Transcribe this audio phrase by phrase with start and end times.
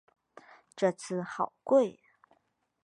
[0.75, 1.99] 这次好贵